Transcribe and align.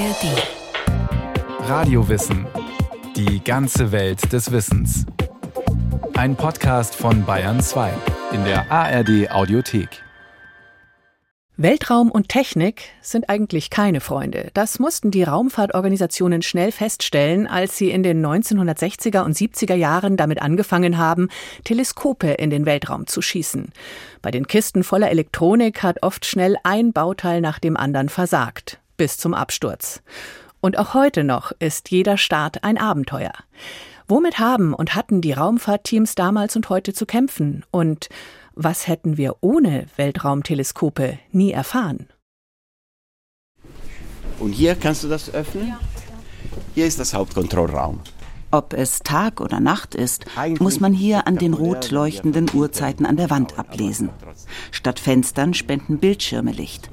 ARD. 0.00 1.68
Radiowissen. 1.68 2.46
Die 3.16 3.44
ganze 3.44 3.92
Welt 3.92 4.32
des 4.32 4.50
Wissens. 4.50 5.04
Ein 6.14 6.36
Podcast 6.36 6.94
von 6.94 7.26
Bayern 7.26 7.60
2 7.60 7.92
in 8.32 8.42
der 8.44 8.72
ARD 8.72 9.30
Audiothek. 9.30 10.02
Weltraum 11.58 12.10
und 12.10 12.30
Technik 12.30 12.84
sind 13.02 13.28
eigentlich 13.28 13.68
keine 13.68 14.00
Freunde. 14.00 14.48
Das 14.54 14.78
mussten 14.78 15.10
die 15.10 15.22
Raumfahrtorganisationen 15.22 16.40
schnell 16.40 16.72
feststellen, 16.72 17.46
als 17.46 17.76
sie 17.76 17.90
in 17.90 18.02
den 18.02 18.24
1960er 18.24 19.22
und 19.22 19.36
70er 19.36 19.74
Jahren 19.74 20.16
damit 20.16 20.40
angefangen 20.40 20.96
haben, 20.96 21.28
Teleskope 21.64 22.28
in 22.28 22.48
den 22.48 22.64
Weltraum 22.64 23.06
zu 23.06 23.20
schießen. 23.20 23.70
Bei 24.22 24.30
den 24.30 24.46
Kisten 24.46 24.82
voller 24.82 25.10
Elektronik 25.10 25.82
hat 25.82 26.02
oft 26.02 26.24
schnell 26.24 26.56
ein 26.64 26.94
Bauteil 26.94 27.42
nach 27.42 27.58
dem 27.58 27.76
anderen 27.76 28.08
versagt, 28.08 28.80
bis 29.00 29.16
zum 29.16 29.32
Absturz. 29.32 30.02
Und 30.60 30.76
auch 30.76 30.92
heute 30.92 31.24
noch 31.24 31.52
ist 31.58 31.90
jeder 31.90 32.18
Start 32.18 32.64
ein 32.64 32.76
Abenteuer. 32.76 33.32
Womit 34.08 34.38
haben 34.38 34.74
und 34.74 34.94
hatten 34.94 35.22
die 35.22 35.32
Raumfahrtteams 35.32 36.14
damals 36.16 36.54
und 36.54 36.68
heute 36.68 36.92
zu 36.92 37.06
kämpfen? 37.06 37.64
Und 37.70 38.10
was 38.52 38.88
hätten 38.88 39.16
wir 39.16 39.36
ohne 39.40 39.86
Weltraumteleskope 39.96 41.18
nie 41.32 41.50
erfahren? 41.50 42.08
Und 44.38 44.52
hier 44.52 44.74
kannst 44.74 45.02
du 45.02 45.08
das 45.08 45.32
öffnen? 45.32 45.72
Hier 46.74 46.86
ist 46.86 47.00
das 47.00 47.14
Hauptkontrollraum. 47.14 48.00
Ob 48.50 48.74
es 48.74 48.98
Tag 48.98 49.40
oder 49.40 49.60
Nacht 49.60 49.94
ist, 49.94 50.26
muss 50.58 50.78
man 50.78 50.92
hier 50.92 51.26
an 51.26 51.38
den 51.38 51.54
rot 51.54 51.90
leuchtenden 51.90 52.50
Uhrzeiten 52.52 53.06
an 53.06 53.16
der 53.16 53.30
Wand 53.30 53.58
ablesen. 53.58 54.10
Statt 54.72 55.00
Fenstern 55.00 55.54
spenden 55.54 56.00
Bildschirme 56.00 56.52
Licht. 56.52 56.90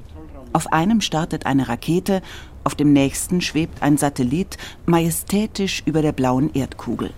Auf 0.53 0.71
einem 0.73 1.01
startet 1.01 1.45
eine 1.45 1.67
Rakete, 1.67 2.21
auf 2.63 2.75
dem 2.75 2.93
nächsten 2.93 3.41
schwebt 3.41 3.81
ein 3.81 3.97
Satellit 3.97 4.57
majestätisch 4.85 5.83
über 5.85 6.01
der 6.01 6.11
blauen 6.11 6.53
Erdkugel. 6.53 7.11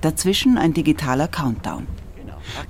Dazwischen 0.00 0.58
ein 0.58 0.74
digitaler 0.74 1.28
Countdown. 1.28 1.86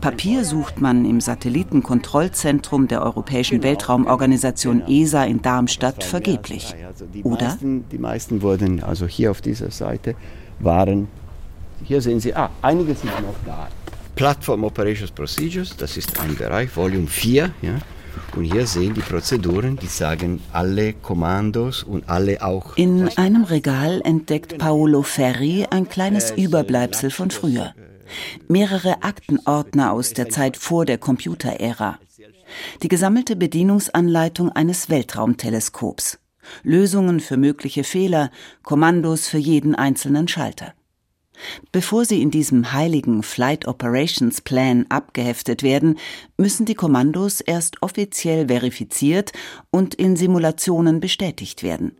Papier 0.00 0.44
sucht 0.44 0.80
man 0.80 1.04
im 1.04 1.20
Satellitenkontrollzentrum 1.20 2.88
der 2.88 3.02
Europäischen 3.02 3.62
Weltraumorganisation 3.62 4.82
ESA 4.86 5.24
in 5.24 5.42
Darmstadt 5.42 6.04
vergeblich. 6.04 6.74
Oder? 7.22 7.58
Die 7.60 7.98
meisten 7.98 8.42
wurden, 8.42 8.82
also 8.82 9.06
hier 9.06 9.30
auf 9.30 9.40
dieser 9.40 9.70
Seite, 9.70 10.14
waren, 10.60 11.08
hier 11.82 12.00
sehen 12.00 12.20
Sie, 12.20 12.34
ah, 12.34 12.50
einige 12.60 12.94
sind 12.94 13.10
noch 13.22 13.34
da. 13.44 13.68
Platform 14.14 14.64
Operations 14.64 15.10
Procedures, 15.10 15.74
das 15.76 15.96
ist 15.96 16.20
ein 16.20 16.36
Bereich, 16.36 16.76
Volume 16.76 17.06
4, 17.06 17.50
ja. 17.62 17.70
Und 18.36 18.44
hier 18.44 18.66
sehen 18.66 18.94
die 18.94 19.00
Prozeduren, 19.00 19.76
die 19.76 19.86
sagen 19.86 20.40
alle 20.52 20.92
Kommandos 20.94 21.82
und 21.82 22.08
alle 22.08 22.42
auch. 22.42 22.76
In 22.76 23.08
einem 23.16 23.44
Regal 23.44 24.00
entdeckt 24.04 24.58
Paolo 24.58 25.02
Ferri 25.02 25.66
ein 25.70 25.88
kleines 25.88 26.30
Überbleibsel 26.30 27.10
von 27.10 27.30
früher. 27.30 27.74
Mehrere 28.48 29.02
Aktenordner 29.02 29.92
aus 29.92 30.12
der 30.12 30.28
Zeit 30.28 30.56
vor 30.56 30.84
der 30.84 30.98
Computerära. 30.98 31.98
Die 32.82 32.88
gesammelte 32.88 33.36
Bedienungsanleitung 33.36 34.50
eines 34.50 34.90
Weltraumteleskops. 34.90 36.18
Lösungen 36.62 37.20
für 37.20 37.36
mögliche 37.36 37.84
Fehler, 37.84 38.30
Kommandos 38.62 39.28
für 39.28 39.38
jeden 39.38 39.74
einzelnen 39.74 40.28
Schalter. 40.28 40.74
Bevor 41.72 42.04
sie 42.04 42.22
in 42.22 42.30
diesem 42.30 42.72
heiligen 42.72 43.22
Flight 43.22 43.66
Operations 43.66 44.40
Plan 44.40 44.86
abgeheftet 44.88 45.62
werden, 45.62 45.98
müssen 46.36 46.66
die 46.66 46.74
Kommandos 46.74 47.40
erst 47.40 47.82
offiziell 47.82 48.48
verifiziert 48.48 49.32
und 49.70 49.94
in 49.94 50.16
Simulationen 50.16 51.00
bestätigt 51.00 51.62
werden. 51.62 51.96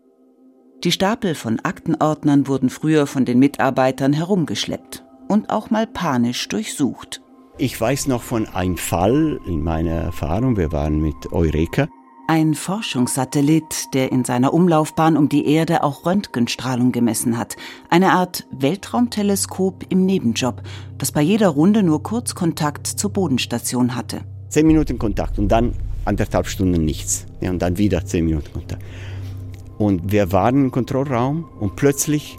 Die 0.84 0.92
Stapel 0.92 1.34
von 1.34 1.60
Aktenordnern 1.60 2.48
wurden 2.48 2.68
früher 2.68 3.06
von 3.06 3.24
den 3.24 3.38
Mitarbeitern 3.38 4.12
herumgeschleppt 4.12 5.05
und 5.28 5.50
auch 5.50 5.70
mal 5.70 5.86
panisch 5.86 6.48
durchsucht. 6.48 7.22
Ich 7.58 7.80
weiß 7.80 8.08
noch 8.08 8.22
von 8.22 8.48
einem 8.48 8.77
Fall 8.77 9.38
in 9.46 9.62
meiner 9.62 9.92
Erfahrung, 9.92 10.56
wir 10.56 10.72
waren 10.72 11.00
mit 11.00 11.33
Eureka, 11.33 11.88
ein 12.32 12.54
Forschungssatellit, 12.54 13.92
der 13.92 14.10
in 14.10 14.24
seiner 14.24 14.54
Umlaufbahn 14.54 15.18
um 15.18 15.28
die 15.28 15.46
Erde 15.46 15.82
auch 15.82 16.06
Röntgenstrahlung 16.06 16.90
gemessen 16.90 17.36
hat. 17.36 17.56
Eine 17.90 18.12
Art 18.12 18.46
Weltraumteleskop 18.50 19.84
im 19.90 20.06
Nebenjob, 20.06 20.62
das 20.96 21.12
bei 21.12 21.20
jeder 21.20 21.48
Runde 21.48 21.82
nur 21.82 22.02
kurz 22.02 22.34
Kontakt 22.34 22.86
zur 22.86 23.12
Bodenstation 23.12 23.94
hatte. 23.94 24.22
Zehn 24.48 24.66
Minuten 24.66 24.98
Kontakt 24.98 25.38
und 25.38 25.48
dann 25.48 25.74
anderthalb 26.06 26.46
Stunden 26.46 26.86
nichts. 26.86 27.26
Ja, 27.42 27.50
und 27.50 27.60
dann 27.60 27.76
wieder 27.76 28.02
zehn 28.06 28.24
Minuten 28.24 28.50
Kontakt. 28.50 28.82
Und 29.76 30.10
wir 30.10 30.32
waren 30.32 30.64
im 30.64 30.70
Kontrollraum 30.70 31.44
und 31.60 31.76
plötzlich 31.76 32.38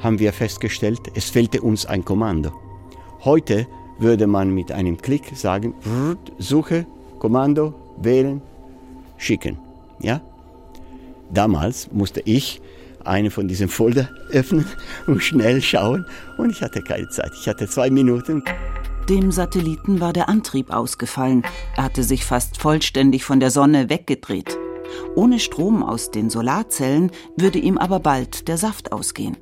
haben 0.00 0.18
wir 0.18 0.34
festgestellt, 0.34 1.00
es 1.14 1.30
fehlte 1.30 1.62
uns 1.62 1.86
ein 1.86 2.04
Kommando. 2.04 2.52
Heute 3.24 3.66
würde 3.98 4.26
man 4.26 4.52
mit 4.54 4.70
einem 4.70 4.98
Klick 4.98 5.34
sagen, 5.34 5.72
Suche, 6.38 6.84
Kommando, 7.20 7.72
wählen, 7.96 8.42
schicken. 9.16 9.58
Ja? 10.00 10.20
Damals 11.32 11.90
musste 11.92 12.20
ich 12.24 12.60
eine 13.04 13.30
von 13.30 13.48
diesen 13.48 13.68
Folder 13.68 14.08
öffnen 14.30 14.66
und 15.06 15.22
schnell 15.22 15.60
schauen 15.60 16.06
und 16.38 16.50
ich 16.50 16.62
hatte 16.62 16.82
keine 16.82 17.08
Zeit. 17.08 17.32
Ich 17.40 17.48
hatte 17.48 17.68
zwei 17.68 17.90
Minuten. 17.90 18.42
Dem 19.08 19.30
Satelliten 19.30 20.00
war 20.00 20.14
der 20.14 20.30
Antrieb 20.30 20.70
ausgefallen. 20.70 21.42
Er 21.76 21.84
hatte 21.84 22.02
sich 22.02 22.24
fast 22.24 22.58
vollständig 22.58 23.24
von 23.24 23.38
der 23.38 23.50
Sonne 23.50 23.90
weggedreht. 23.90 24.56
Ohne 25.14 25.40
Strom 25.40 25.82
aus 25.82 26.10
den 26.10 26.30
Solarzellen 26.30 27.10
würde 27.36 27.58
ihm 27.58 27.76
aber 27.76 28.00
bald 28.00 28.48
der 28.48 28.56
Saft 28.56 28.92
ausgehen. 28.92 29.36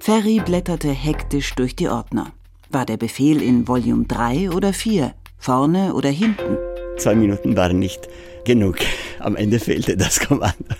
Ferry 0.00 0.40
blätterte 0.44 0.88
hektisch 0.88 1.54
durch 1.54 1.76
die 1.76 1.88
Ordner. 1.88 2.32
War 2.70 2.86
der 2.86 2.96
Befehl 2.96 3.42
in 3.42 3.68
Volume 3.68 4.04
3 4.06 4.50
oder 4.50 4.72
4? 4.72 5.14
Vorne 5.38 5.94
oder 5.94 6.08
hinten? 6.08 6.56
Zwei 6.98 7.14
Minuten 7.14 7.56
waren 7.56 7.78
nicht 7.78 8.08
genug. 8.44 8.76
Am 9.20 9.36
Ende 9.36 9.58
fehlte 9.58 9.96
das 9.96 10.20
Kommando. 10.20 10.74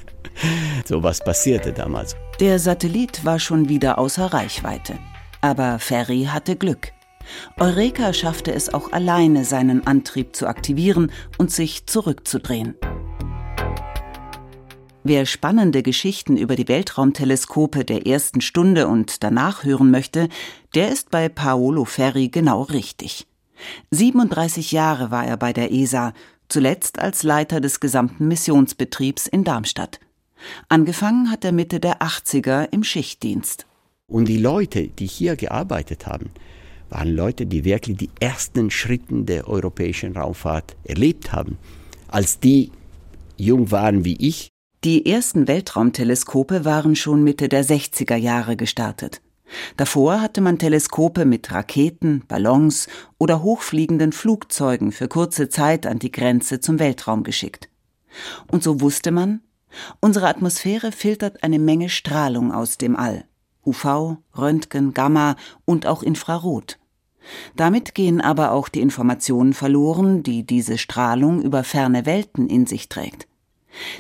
So 0.85 1.03
was 1.03 1.21
passierte 1.21 1.73
damals. 1.73 2.17
Der 2.41 2.59
Satellit 2.59 3.25
war 3.25 3.39
schon 3.39 3.69
wieder 3.69 3.99
außer 3.99 4.27
Reichweite. 4.27 4.99
Aber 5.41 5.79
Ferry 5.79 6.29
hatte 6.31 6.57
Glück. 6.57 6.93
Eureka 7.59 8.13
schaffte 8.13 8.53
es 8.53 8.73
auch 8.73 8.93
alleine, 8.93 9.45
seinen 9.45 9.87
Antrieb 9.87 10.37
zu 10.37 10.47
aktivieren 10.47 11.11
und 11.39 11.51
sich 11.51 11.87
zurückzudrehen. 11.87 12.75
Wer 15.03 15.25
spannende 15.25 15.83
Geschichten 15.83 16.37
über 16.37 16.57
die 16.57 16.69
Weltraumteleskope 16.69 17.85
der 17.85 18.07
ersten 18.07 18.41
Stunde 18.41 18.89
und 18.89 19.23
danach 19.23 19.65
hören 19.65 19.91
möchte, 19.91 20.29
der 20.75 20.91
ist 20.91 21.11
bei 21.11 21.29
Paolo 21.29 21.85
Ferri 21.85 22.29
genau 22.29 22.63
richtig. 22.63 23.27
37 23.91 24.73
Jahre 24.73 25.11
war 25.11 25.27
er 25.27 25.37
bei 25.37 25.53
der 25.53 25.73
ESA, 25.73 26.13
zuletzt 26.49 26.99
als 26.99 27.23
Leiter 27.23 27.61
des 27.61 27.81
gesamten 27.81 28.29
Missionsbetriebs 28.29 29.27
in 29.27 29.45
Darmstadt. 29.45 30.01
Angefangen 30.69 31.31
hat 31.31 31.45
er 31.45 31.53
Mitte 31.53 31.81
der 31.81 32.01
80er 32.01 32.69
im 32.71 32.85
Schichtdienst. 32.85 33.67
Und 34.07 34.29
die 34.29 34.39
Leute, 34.39 34.89
die 34.89 35.07
hier 35.07 35.37
gearbeitet 35.37 36.07
haben, 36.07 36.31
waren 36.89 37.15
Leute, 37.15 37.47
die 37.47 37.65
wirklich 37.65 37.97
die 37.97 38.11
ersten 38.21 38.71
Schritte 38.71 39.23
der 39.25 39.49
europäischen 39.49 40.17
Raumfahrt 40.17 40.77
erlebt 40.85 41.33
haben. 41.33 41.59
Als 42.07 42.39
die 42.39 42.71
jung 43.37 43.71
waren 43.73 44.05
wie 44.05 44.17
ich. 44.17 44.49
Die 44.85 45.07
ersten 45.07 45.49
Weltraumteleskope 45.49 46.65
waren 46.65 46.95
schon 46.95 47.25
Mitte 47.25 47.49
der 47.49 47.65
60er 47.65 48.15
Jahre 48.15 48.57
gestartet. 48.57 49.21
Davor 49.77 50.21
hatte 50.21 50.41
man 50.41 50.59
Teleskope 50.59 51.25
mit 51.25 51.53
Raketen, 51.53 52.25
Ballons 52.27 52.89
oder 53.19 53.43
hochfliegenden 53.43 54.13
Flugzeugen 54.13 54.93
für 54.93 55.09
kurze 55.09 55.49
Zeit 55.49 55.87
an 55.87 55.99
die 55.99 56.13
Grenze 56.13 56.61
zum 56.61 56.79
Weltraum 56.79 57.23
geschickt. 57.23 57.69
Und 58.51 58.63
so 58.63 58.81
wusste 58.81 59.11
man, 59.11 59.41
unsere 60.01 60.29
Atmosphäre 60.29 60.93
filtert 60.93 61.43
eine 61.43 61.59
Menge 61.59 61.89
Strahlung 61.89 62.53
aus 62.53 62.79
dem 62.79 62.97
All. 62.97 63.25
UV, 63.65 64.19
Röntgen, 64.37 64.95
Gamma 64.95 65.37
und 65.65 65.87
auch 65.87 66.03
Infrarot. 66.03 66.79
Damit 67.57 67.97
gehen 67.97 68.21
aber 68.21 68.53
auch 68.53 68.69
die 68.69 68.81
Informationen 68.81 69.53
verloren, 69.53 70.23
die 70.23 70.47
diese 70.47 70.79
Strahlung 70.79 71.43
über 71.43 71.65
ferne 71.65 72.07
Welten 72.07 72.49
in 72.49 72.67
sich 72.67 72.89
trägt. 72.89 73.27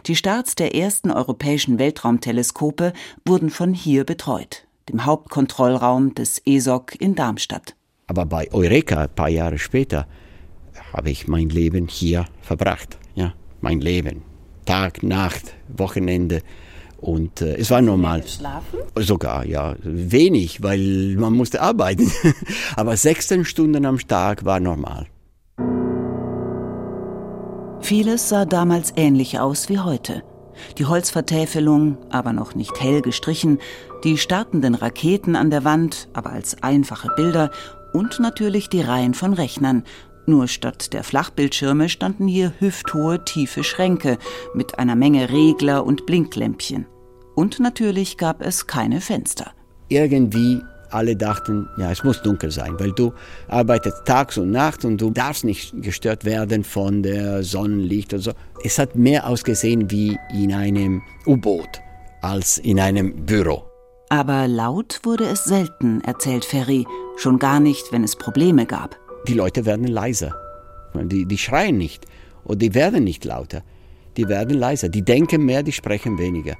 Die 0.06 0.14
Starts 0.14 0.54
der 0.54 0.76
ersten 0.76 1.10
europäischen 1.10 1.81
Weltraumteleskope 1.81 2.92
wurden 3.26 3.50
von 3.50 3.75
hier 3.75 4.04
betreut 4.04 4.65
dem 4.88 5.04
Hauptkontrollraum 5.04 6.14
des 6.14 6.40
ESOC 6.44 6.94
in 7.00 7.14
Darmstadt. 7.14 7.74
Aber 8.06 8.24
bei 8.24 8.52
Eureka, 8.52 9.02
ein 9.02 9.14
paar 9.14 9.28
Jahre 9.28 9.58
später, 9.58 10.06
habe 10.92 11.10
ich 11.10 11.26
mein 11.26 11.48
Leben 11.48 11.88
hier 11.88 12.26
verbracht. 12.40 12.98
Ja, 13.14 13.34
mein 13.60 13.80
Leben. 13.80 14.22
Tag, 14.64 15.02
Nacht, 15.02 15.54
Wochenende. 15.68 16.42
Und 16.98 17.40
äh, 17.40 17.56
es 17.56 17.70
war 17.70 17.82
normal. 17.82 18.26
Schlafen? 18.26 18.80
Sogar, 18.96 19.44
ja. 19.46 19.76
Wenig, 19.82 20.62
weil 20.62 21.16
man 21.18 21.34
musste 21.34 21.60
arbeiten. 21.60 22.10
Aber 22.76 22.96
16 22.96 23.44
Stunden 23.44 23.84
am 23.84 23.98
Tag 23.98 24.44
war 24.44 24.60
normal. 24.60 25.06
Vieles 27.80 28.28
sah 28.28 28.44
damals 28.44 28.92
ähnlich 28.96 29.38
aus 29.38 29.68
wie 29.68 29.78
heute. 29.78 30.22
Die 30.78 30.86
Holzvertäfelung, 30.86 31.98
aber 32.10 32.32
noch 32.32 32.54
nicht 32.54 32.80
hell 32.80 33.02
gestrichen, 33.02 33.58
die 34.04 34.18
startenden 34.18 34.74
Raketen 34.74 35.36
an 35.36 35.50
der 35.50 35.64
Wand, 35.64 36.08
aber 36.12 36.30
als 36.30 36.62
einfache 36.62 37.08
Bilder 37.16 37.50
und 37.92 38.20
natürlich 38.20 38.68
die 38.68 38.82
Reihen 38.82 39.14
von 39.14 39.32
Rechnern. 39.32 39.84
Nur 40.26 40.48
statt 40.48 40.92
der 40.92 41.04
Flachbildschirme 41.04 41.88
standen 41.88 42.26
hier 42.26 42.52
hüfthohe, 42.58 43.24
tiefe 43.24 43.62
Schränke 43.62 44.18
mit 44.54 44.78
einer 44.78 44.96
Menge 44.96 45.30
Regler 45.30 45.86
und 45.86 46.04
Blinklämpchen. 46.04 46.86
Und 47.34 47.60
natürlich 47.60 48.16
gab 48.16 48.42
es 48.42 48.66
keine 48.66 49.00
Fenster. 49.00 49.52
Irgendwie 49.88 50.60
alle 50.90 51.16
dachten, 51.16 51.68
ja, 51.78 51.90
es 51.90 52.04
muss 52.04 52.22
dunkel 52.22 52.50
sein, 52.50 52.78
weil 52.78 52.92
du 52.92 53.12
arbeitest 53.48 54.04
tags 54.04 54.38
und 54.38 54.50
nachts 54.50 54.84
und 54.84 55.00
du 55.00 55.10
darfst 55.10 55.44
nicht 55.44 55.82
gestört 55.82 56.24
werden 56.24 56.64
von 56.64 57.02
der 57.02 57.42
Sonnenlicht 57.42 58.12
und 58.14 58.20
so. 58.20 58.32
Es 58.62 58.78
hat 58.78 58.94
mehr 58.94 59.28
ausgesehen 59.28 59.90
wie 59.90 60.18
in 60.32 60.52
einem 60.52 61.02
U-Boot 61.26 61.80
als 62.22 62.58
in 62.58 62.80
einem 62.80 63.24
Büro. 63.26 63.64
Aber 64.08 64.46
laut 64.46 65.00
wurde 65.02 65.24
es 65.24 65.44
selten, 65.44 66.00
erzählt 66.02 66.44
Ferry, 66.44 66.86
schon 67.16 67.38
gar 67.38 67.60
nicht, 67.60 67.92
wenn 67.92 68.04
es 68.04 68.16
Probleme 68.16 68.66
gab. 68.66 68.96
Die 69.26 69.34
Leute 69.34 69.66
werden 69.66 69.88
leiser. 69.88 70.34
Die, 70.94 71.26
die 71.26 71.38
schreien 71.38 71.76
nicht 71.76 72.06
und 72.44 72.62
die 72.62 72.74
werden 72.74 73.04
nicht 73.04 73.24
lauter. 73.24 73.62
Die 74.16 74.28
werden 74.28 74.56
leiser. 74.56 74.88
Die 74.88 75.02
denken 75.02 75.44
mehr, 75.44 75.62
die 75.62 75.72
sprechen 75.72 76.18
weniger. 76.18 76.56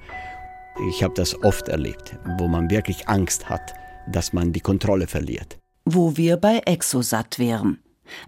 Ich 0.90 1.02
habe 1.02 1.14
das 1.14 1.43
oft 1.43 1.69
erlebt, 1.69 2.19
wo 2.38 2.49
man 2.49 2.69
wirklich 2.70 3.08
Angst 3.08 3.49
hat 3.49 3.72
dass 4.11 4.32
man 4.32 4.53
die 4.53 4.61
Kontrolle 4.61 5.06
verliert. 5.06 5.58
Wo 5.85 6.17
wir 6.17 6.37
bei 6.37 6.58
Exosat 6.64 7.38
wären, 7.38 7.79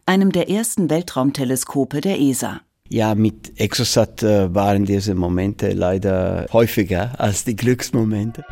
einem 0.06 0.32
der 0.32 0.50
ersten 0.50 0.90
Weltraumteleskope 0.90 2.00
der 2.00 2.20
ESA. 2.20 2.60
Ja, 2.88 3.14
mit 3.14 3.60
Exosat 3.60 4.22
äh, 4.22 4.54
waren 4.54 4.86
diese 4.86 5.14
Momente 5.14 5.72
leider 5.72 6.46
häufiger 6.52 7.12
als 7.18 7.44
die 7.44 7.54
Glücksmomente. 7.54 8.44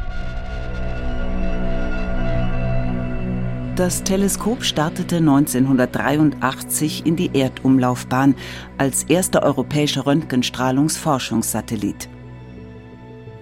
Das 3.77 4.03
Teleskop 4.03 4.65
startete 4.65 5.17
1983 5.17 7.05
in 7.05 7.17
die 7.17 7.31
Erdumlaufbahn 7.35 8.35
als 8.79 9.05
erster 9.05 9.43
europäischer 9.43 10.07
Röntgenstrahlungsforschungssatellit. 10.07 12.09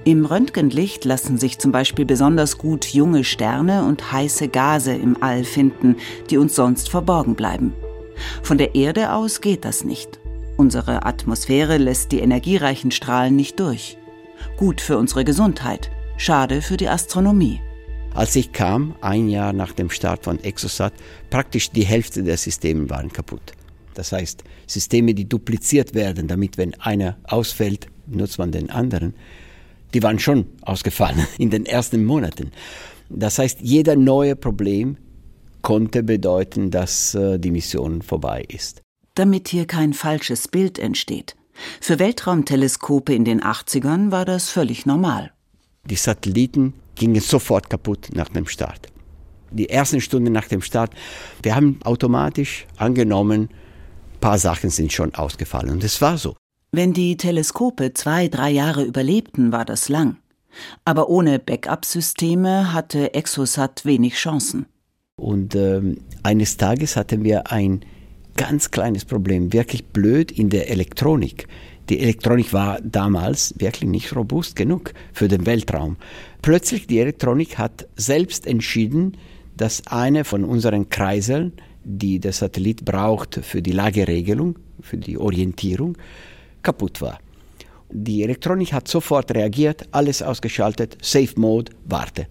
Im 0.06 0.26
Röntgenlicht 0.26 1.06
lassen 1.06 1.38
sich 1.38 1.58
zum 1.58 1.72
Beispiel 1.72 2.04
besonders 2.04 2.58
gut 2.58 2.84
junge 2.84 3.24
Sterne 3.24 3.86
und 3.86 4.12
heiße 4.12 4.48
Gase 4.48 4.92
im 4.92 5.22
All 5.22 5.44
finden, 5.44 5.96
die 6.28 6.36
uns 6.36 6.54
sonst 6.54 6.90
verborgen 6.90 7.34
bleiben. 7.34 7.72
Von 8.42 8.58
der 8.58 8.74
Erde 8.74 9.14
aus 9.14 9.40
geht 9.40 9.64
das 9.64 9.82
nicht. 9.82 10.20
Unsere 10.58 11.06
Atmosphäre 11.06 11.78
lässt 11.78 12.12
die 12.12 12.20
energiereichen 12.20 12.90
Strahlen 12.90 13.34
nicht 13.34 13.58
durch. 13.58 13.96
Gut 14.58 14.82
für 14.82 14.98
unsere 14.98 15.24
Gesundheit, 15.24 15.90
schade 16.18 16.60
für 16.60 16.76
die 16.76 16.88
Astronomie. 16.88 17.60
Als 18.12 18.36
ich 18.36 18.52
kam, 18.52 18.94
ein 19.00 19.30
Jahr 19.30 19.54
nach 19.54 19.72
dem 19.72 19.88
Start 19.88 20.24
von 20.24 20.38
Exosat, 20.44 20.92
praktisch 21.30 21.70
die 21.70 21.86
Hälfte 21.86 22.22
der 22.22 22.36
Systeme 22.36 22.90
waren 22.90 23.10
kaputt. 23.10 23.52
Das 23.94 24.12
heißt, 24.12 24.44
Systeme, 24.66 25.14
die 25.14 25.28
dupliziert 25.28 25.94
werden, 25.94 26.28
damit 26.28 26.58
wenn 26.58 26.74
einer 26.74 27.16
ausfällt, 27.24 27.86
nutzt 28.06 28.38
man 28.38 28.52
den 28.52 28.68
anderen 28.68 29.14
die 29.94 30.02
waren 30.02 30.18
schon 30.18 30.46
ausgefallen 30.62 31.26
in 31.38 31.50
den 31.50 31.64
ersten 31.64 32.04
Monaten. 32.04 32.50
Das 33.08 33.38
heißt, 33.38 33.60
jeder 33.62 33.96
neue 33.96 34.36
Problem 34.36 34.96
konnte 35.62 36.02
bedeuten, 36.02 36.70
dass 36.70 37.14
äh, 37.14 37.38
die 37.38 37.50
Mission 37.50 38.02
vorbei 38.02 38.44
ist. 38.48 38.82
Damit 39.14 39.48
hier 39.48 39.66
kein 39.66 39.94
falsches 39.94 40.48
Bild 40.48 40.78
entsteht. 40.78 41.36
Für 41.80 41.98
Weltraumteleskope 41.98 43.14
in 43.14 43.24
den 43.24 43.40
80ern 43.40 44.10
war 44.10 44.24
das 44.24 44.50
völlig 44.50 44.86
normal. 44.86 45.32
Die 45.88 45.94
Satelliten 45.94 46.74
gingen 46.96 47.20
sofort 47.20 47.70
kaputt 47.70 48.08
nach 48.12 48.28
dem 48.28 48.46
Start. 48.46 48.88
Die 49.50 49.68
ersten 49.68 50.00
Stunden 50.00 50.32
nach 50.32 50.48
dem 50.48 50.62
Start, 50.62 50.92
wir 51.42 51.54
haben 51.54 51.78
automatisch 51.84 52.66
angenommen, 52.76 53.48
ein 54.14 54.20
paar 54.20 54.38
Sachen 54.38 54.70
sind 54.70 54.92
schon 54.92 55.14
ausgefallen. 55.14 55.70
Und 55.70 55.84
es 55.84 56.00
war 56.02 56.18
so. 56.18 56.34
Wenn 56.76 56.92
die 56.92 57.16
Teleskope 57.16 57.94
zwei, 57.94 58.26
drei 58.26 58.50
Jahre 58.50 58.82
überlebten, 58.82 59.52
war 59.52 59.64
das 59.64 59.88
lang. 59.88 60.16
Aber 60.84 61.08
ohne 61.08 61.38
Backup-Systeme 61.38 62.72
hatte 62.72 63.14
Exosat 63.14 63.84
wenig 63.84 64.14
Chancen. 64.14 64.66
Und 65.14 65.54
ähm, 65.54 65.98
eines 66.24 66.56
Tages 66.56 66.96
hatten 66.96 67.22
wir 67.22 67.52
ein 67.52 67.84
ganz 68.36 68.72
kleines 68.72 69.04
Problem, 69.04 69.52
wirklich 69.52 69.84
blöd 69.84 70.32
in 70.32 70.50
der 70.50 70.68
Elektronik. 70.68 71.46
Die 71.90 72.00
Elektronik 72.00 72.52
war 72.52 72.80
damals 72.80 73.54
wirklich 73.58 73.88
nicht 73.88 74.16
robust 74.16 74.56
genug 74.56 74.94
für 75.12 75.28
den 75.28 75.46
Weltraum. 75.46 75.96
Plötzlich 76.42 76.88
die 76.88 76.98
Elektronik 76.98 77.56
hat 77.56 77.86
selbst 77.94 78.48
entschieden, 78.48 79.16
dass 79.56 79.86
eine 79.86 80.24
von 80.24 80.42
unseren 80.42 80.88
Kreiseln, 80.88 81.52
die 81.84 82.18
der 82.18 82.32
Satellit 82.32 82.84
braucht 82.84 83.36
für 83.44 83.62
die 83.62 83.70
Lageregelung, 83.70 84.58
für 84.80 84.96
die 84.96 85.18
Orientierung, 85.18 85.96
kaputt 86.64 87.00
war. 87.00 87.18
Die 87.90 88.24
Elektronik 88.24 88.72
hat 88.72 88.88
sofort 88.88 89.32
reagiert, 89.32 89.86
alles 89.92 90.22
ausgeschaltet, 90.22 90.98
Safe 91.00 91.32
Mode, 91.36 91.70
warte. 91.84 92.26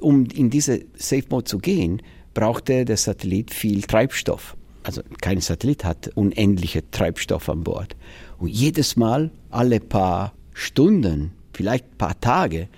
Um 0.00 0.26
in 0.34 0.50
diese 0.50 0.80
Safe 0.96 1.24
Mode 1.30 1.44
zu 1.44 1.58
gehen, 1.58 2.02
brauchte 2.34 2.84
der 2.84 2.96
Satellit 2.96 3.52
viel 3.52 3.82
Treibstoff. 3.82 4.56
Also 4.82 5.02
kein 5.20 5.40
Satellit 5.40 5.84
hat 5.84 6.10
unendliche 6.14 6.90
Treibstoff 6.90 7.48
an 7.48 7.62
Bord. 7.62 7.94
Und 8.38 8.48
jedes 8.48 8.96
Mal, 8.96 9.30
alle 9.50 9.78
paar 9.78 10.32
Stunden, 10.54 11.32
vielleicht 11.52 11.98
paar 11.98 12.18
Tage, 12.20 12.68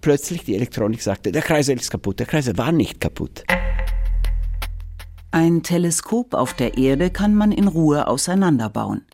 plötzlich 0.00 0.44
die 0.44 0.54
Elektronik 0.54 1.02
sagte, 1.02 1.32
der 1.32 1.42
Kreisel 1.42 1.76
ist 1.76 1.90
kaputt. 1.90 2.20
Der 2.20 2.26
Kreisel 2.26 2.56
war 2.56 2.72
nicht 2.72 3.00
kaputt. 3.00 3.44
Ein 5.32 5.62
Teleskop 5.62 6.34
auf 6.34 6.54
der 6.54 6.78
Erde 6.78 7.10
kann 7.10 7.34
man 7.34 7.52
in 7.52 7.68
Ruhe 7.68 8.06
auseinanderbauen. 8.08 9.04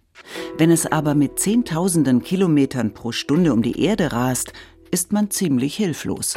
Wenn 0.58 0.70
es 0.70 0.86
aber 0.86 1.14
mit 1.14 1.38
Zehntausenden 1.38 2.22
Kilometern 2.22 2.94
pro 2.94 3.12
Stunde 3.12 3.52
um 3.52 3.62
die 3.62 3.82
Erde 3.82 4.12
rast, 4.12 4.54
ist 4.90 5.12
man 5.12 5.30
ziemlich 5.30 5.76
hilflos. 5.76 6.34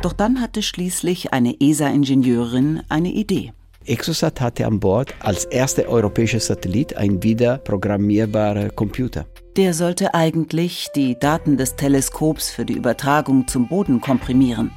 Doch 0.00 0.14
dann 0.14 0.40
hatte 0.40 0.62
schließlich 0.62 1.34
eine 1.34 1.60
ESA-Ingenieurin 1.60 2.82
eine 2.88 3.10
Idee. 3.10 3.52
Exosat 3.84 4.40
hatte 4.40 4.66
an 4.66 4.80
Bord 4.80 5.14
als 5.20 5.44
erster 5.44 5.86
europäischer 5.88 6.40
Satellit 6.40 6.96
ein 6.96 7.22
wiederprogrammierbarer 7.22 8.70
Computer. 8.70 9.26
Der 9.58 9.74
sollte 9.74 10.14
eigentlich 10.14 10.88
die 10.96 11.18
Daten 11.18 11.58
des 11.58 11.76
Teleskops 11.76 12.50
für 12.50 12.64
die 12.64 12.72
Übertragung 12.72 13.46
zum 13.46 13.68
Boden 13.68 14.00
komprimieren. 14.00 14.70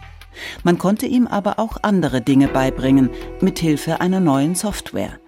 Man 0.65 0.77
konnte 0.77 1.05
ihm 1.05 1.25
aber 1.25 1.57
auch 1.57 1.77
andere 1.83 2.19
Dinge 2.19 2.49
beibringen, 2.49 3.11
mit 3.39 3.59
Hilfe 3.59 4.01
einer 4.01 4.19
neuen 4.19 4.55
Software. 4.55 5.19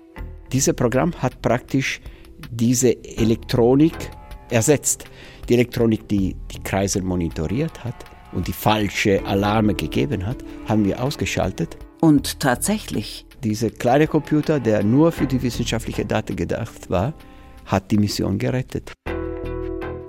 Dieses 0.52 0.76
Programm 0.76 1.14
hat 1.20 1.42
praktisch 1.42 2.02
diese 2.50 3.04
Elektronik 3.04 4.12
ersetzt. 4.50 5.06
Die 5.48 5.54
Elektronik, 5.54 6.08
die 6.08 6.36
die 6.52 6.64
Kreisel 6.64 7.02
monitoriert 7.02 7.84
hat 7.84 7.96
und 8.32 8.48
die 8.48 8.54
falsche 8.54 9.26
Alarme 9.26 9.74
gegeben 9.74 10.26
hat, 10.26 10.44
haben 10.68 10.86
wir 10.86 11.02
ausgeschaltet. 11.04 11.78
Und 12.02 12.40
tatsächlich. 12.40 13.26
Dieser 13.44 13.70
kleine 13.70 14.08
Computer, 14.08 14.60
der 14.60 14.84
nur 14.84 15.12
für 15.12 15.26
die 15.26 15.42
wissenschaftliche 15.42 16.06
Daten 16.06 16.36
gedacht 16.36 16.90
war, 16.90 17.14
hat 17.66 17.90
die 17.92 17.98
Mission 17.98 18.38
gerettet. 18.38 18.92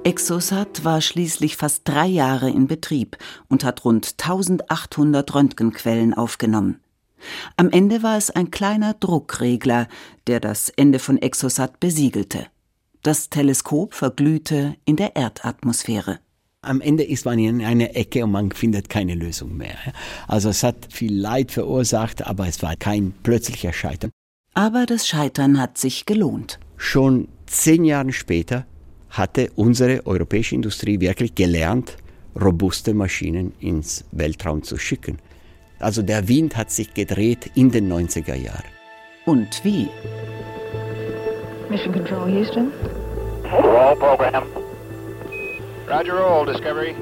Exosat 0.03 0.85
war 0.85 1.01
schließlich 1.01 1.57
fast 1.57 1.83
drei 1.85 2.07
Jahre 2.07 2.51
in 2.51 2.67
Betrieb 2.67 3.19
und 3.49 3.65
hat 3.65 3.85
rund 3.85 4.15
1800 4.19 5.35
Röntgenquellen 5.35 6.15
aufgenommen. 6.15 6.81
Am 7.57 7.71
Ende 7.71 8.03
war 8.03 8.17
es 8.17 8.31
ein 8.31 8.51
kleiner 8.51 8.95
Druckregler, 8.95 9.89
der 10.27 10.41
das 10.41 10.69
Ende 10.71 10.99
von 10.99 11.19
Exosat 11.19 11.81
besiegelte. 11.81 12.47
Das 13.03 13.31
Teleskop 13.31 13.95
verglühte 13.95 14.77
in 14.85 14.97
der 14.97 15.17
Erdatmosphäre. 15.17 16.21
Am 16.63 16.83
Ende 16.83 17.05
ist 17.05 17.25
man 17.25 17.39
in 17.39 17.65
einer 17.65 17.97
Ecke 17.97 18.23
und 18.25 18.33
man 18.33 18.53
findet 18.53 18.91
keine 18.91 19.15
Lösung 19.15 19.57
mehr. 19.57 19.77
Also 20.29 20.51
es 20.51 20.63
hat 20.63 20.93
viel 20.93 21.19
Leid 21.19 21.53
verursacht, 21.53 22.27
aber 22.27 22.47
es 22.47 22.63
war 22.63 22.77
kein 22.77 23.13
plötzlicher 23.23 23.73
Scheitern. 23.73 24.11
Aber 24.53 24.85
das 24.85 25.09
Scheitern 25.09 25.59
hat 25.59 25.79
sich 25.79 26.05
gelohnt. 26.05 26.59
Schon 26.77 27.29
zehn 27.47 27.85
Jahre 27.85 28.13
später 28.13 28.67
hatte 29.09 29.51
unsere 29.57 30.05
europäische 30.07 30.55
Industrie 30.55 31.01
wirklich 31.01 31.35
gelernt, 31.35 31.97
robuste 32.39 32.93
Maschinen 32.93 33.53
ins 33.61 34.05
Weltraum 34.13 34.63
zu 34.63 34.77
schicken. 34.77 35.19
Also 35.81 36.03
der 36.03 36.29
Wind 36.29 36.57
hat 36.57 36.71
sich 36.71 36.95
gedreht 36.95 37.51
in 37.55 37.71
den 37.71 37.91
90er 37.91 38.35
Jahren. 38.35 38.65
Und 39.25 39.65
wie? 39.65 39.89
Mission 41.69 41.93
Control 41.93 42.31
Houston. 42.31 42.71
Roll 43.53 43.97
program. 43.97 44.45
Roger 45.89 46.13
roll, 46.13 46.47
Discovery. 46.47 46.95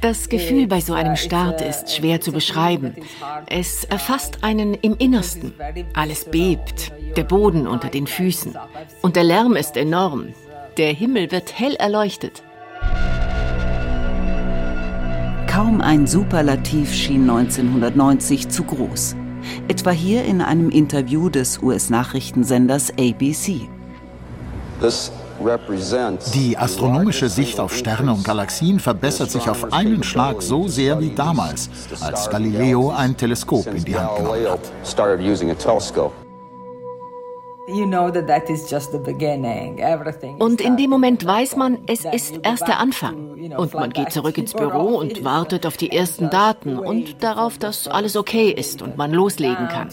Das 0.00 0.28
Gefühl 0.28 0.66
bei 0.68 0.80
so 0.80 0.94
einem 0.94 1.16
Start 1.16 1.60
ist 1.60 1.96
schwer 1.96 2.20
zu 2.20 2.30
beschreiben. 2.30 2.94
Es 3.50 3.84
erfasst 3.84 4.38
einen 4.42 4.74
im 4.74 4.96
Innersten. 4.98 5.52
Alles 5.94 6.26
bebt, 6.26 6.92
der 7.16 7.24
Boden 7.24 7.66
unter 7.66 7.88
den 7.88 8.06
Füßen. 8.06 8.56
Und 9.02 9.16
der 9.16 9.24
Lärm 9.24 9.56
ist 9.56 9.76
enorm. 9.76 10.28
Der 10.76 10.92
Himmel 10.92 11.32
wird 11.32 11.58
hell 11.58 11.74
erleuchtet. 11.74 12.43
Kaum 15.54 15.80
ein 15.80 16.08
Superlativ 16.08 16.92
schien 16.92 17.30
1990 17.30 18.48
zu 18.48 18.64
groß. 18.64 19.14
Etwa 19.68 19.92
hier 19.92 20.24
in 20.24 20.42
einem 20.42 20.68
Interview 20.68 21.28
des 21.28 21.62
US-Nachrichtensenders 21.62 22.90
ABC. 22.98 23.68
Die 26.34 26.58
astronomische 26.58 27.28
Sicht 27.28 27.60
auf 27.60 27.72
Sterne 27.72 28.12
und 28.12 28.24
Galaxien 28.24 28.80
verbessert 28.80 29.30
sich 29.30 29.48
auf 29.48 29.72
einen 29.72 30.02
Schlag 30.02 30.42
so 30.42 30.66
sehr 30.66 30.98
wie 30.98 31.14
damals, 31.14 31.70
als 32.00 32.28
Galileo 32.28 32.90
ein 32.90 33.16
Teleskop 33.16 33.68
in 33.68 33.84
die 33.84 33.96
Hand 33.96 34.16
genommen 34.16 34.48
hat. 34.50 34.72
Und 40.38 40.60
in 40.60 40.76
dem 40.76 40.90
Moment 40.90 41.24
weiß 41.24 41.56
man, 41.56 41.78
es 41.86 42.04
ist 42.04 42.40
erst 42.42 42.68
der 42.68 42.78
Anfang. 42.78 43.30
Und 43.56 43.72
man 43.72 43.90
geht 43.90 44.12
zurück 44.12 44.36
ins 44.36 44.52
Büro 44.52 44.98
und 44.98 45.24
wartet 45.24 45.64
auf 45.64 45.78
die 45.78 45.90
ersten 45.90 46.28
Daten 46.28 46.78
und 46.78 47.22
darauf, 47.22 47.56
dass 47.56 47.88
alles 47.88 48.16
okay 48.16 48.50
ist 48.50 48.82
und 48.82 48.98
man 48.98 49.12
loslegen 49.12 49.68
kann. 49.68 49.88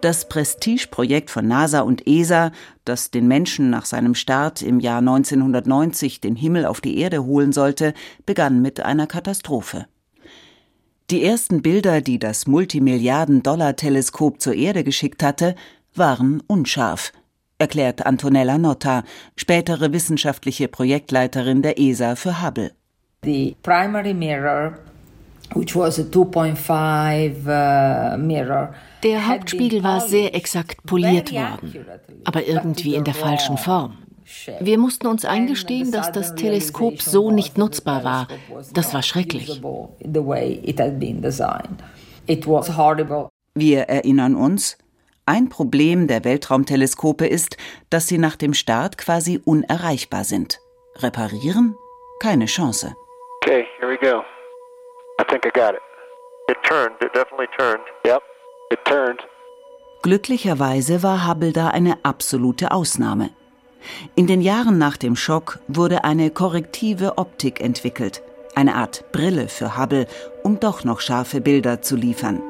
Das 0.00 0.28
Prestigeprojekt 0.28 1.30
von 1.30 1.46
NASA 1.46 1.82
und 1.82 2.08
ESA, 2.08 2.50
das 2.84 3.12
den 3.12 3.28
Menschen 3.28 3.70
nach 3.70 3.84
seinem 3.84 4.16
Start 4.16 4.62
im 4.62 4.80
Jahr 4.80 4.98
1990 4.98 6.20
den 6.20 6.34
Himmel 6.34 6.66
auf 6.66 6.80
die 6.80 6.98
Erde 6.98 7.24
holen 7.24 7.52
sollte, 7.52 7.94
begann 8.26 8.60
mit 8.62 8.80
einer 8.80 9.06
Katastrophe. 9.06 9.86
Die 11.10 11.24
ersten 11.24 11.62
Bilder, 11.62 12.00
die 12.00 12.18
das 12.18 12.46
Multimilliarden-Dollar-Teleskop 12.46 14.40
zur 14.40 14.54
Erde 14.54 14.84
geschickt 14.84 15.22
hatte, 15.22 15.54
waren 15.94 16.42
unscharf, 16.46 17.12
erklärt 17.58 18.06
Antonella 18.06 18.58
Notta, 18.58 19.04
spätere 19.36 19.92
wissenschaftliche 19.92 20.68
Projektleiterin 20.68 21.62
der 21.62 21.78
ESA 21.78 22.16
für 22.16 22.42
Hubble. 22.42 22.72
The 23.24 23.56
primary 23.62 24.14
mirror 24.14 24.78
which 25.54 25.76
was 25.76 25.98
a 25.98 26.02
2.5 26.02 28.14
uh, 28.14 28.18
mirror 28.18 28.74
der 29.02 29.26
Hauptspiegel 29.26 29.82
war 29.82 30.00
sehr 30.00 30.34
exakt 30.34 30.82
poliert 30.84 31.32
worden, 31.32 31.86
aber 32.24 32.46
irgendwie 32.46 32.94
in 32.94 33.04
der 33.04 33.14
falschen 33.14 33.58
Form. 33.58 33.98
Wir 34.60 34.78
mussten 34.78 35.06
uns 35.06 35.24
eingestehen, 35.24 35.92
dass 35.92 36.12
das 36.12 36.34
Teleskop 36.34 37.00
so 37.02 37.30
nicht 37.30 37.58
nutzbar 37.58 38.04
war. 38.04 38.28
Das 38.72 38.94
war 38.94 39.02
schrecklich. 39.02 39.60
Wir 43.54 43.80
erinnern 43.82 44.34
uns, 44.34 44.78
ein 45.26 45.48
Problem 45.48 46.08
der 46.08 46.24
Weltraumteleskope 46.24 47.26
ist, 47.26 47.56
dass 47.90 48.08
sie 48.08 48.18
nach 48.18 48.36
dem 48.36 48.54
Start 48.54 48.98
quasi 48.98 49.40
unerreichbar 49.44 50.24
sind. 50.24 50.60
Reparieren? 50.96 51.76
Keine 52.20 52.46
Chance. 52.46 52.94
Okay, 53.42 53.64
here 53.78 53.90
we 53.90 53.98
go. 53.98 54.22
I 55.20 55.24
think 55.28 55.44
I 55.46 55.50
got 55.50 55.74
it. 55.74 55.80
It 56.48 56.56
turned, 56.64 56.94
it 57.00 57.14
definitely 57.14 57.46
turned. 57.56 57.82
Yep, 58.04 58.22
it 58.72 58.84
turned. 58.84 59.20
Glücklicherweise 60.02 61.02
war 61.02 61.28
Hubble 61.28 61.52
da 61.52 61.68
eine 61.68 62.04
absolute 62.04 62.72
Ausnahme. 62.72 63.30
In 64.14 64.26
den 64.26 64.40
Jahren 64.40 64.78
nach 64.78 64.96
dem 64.96 65.16
Schock 65.16 65.58
wurde 65.68 66.04
eine 66.04 66.30
korrektive 66.30 67.18
Optik 67.18 67.60
entwickelt, 67.60 68.22
eine 68.54 68.74
Art 68.74 69.04
Brille 69.12 69.48
für 69.48 69.78
Hubble, 69.78 70.06
um 70.42 70.60
doch 70.60 70.84
noch 70.84 71.00
scharfe 71.00 71.40
Bilder 71.40 71.82
zu 71.82 71.96
liefern. 71.96 72.42